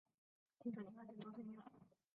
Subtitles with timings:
[0.59, 1.63] 听说你开始做生意了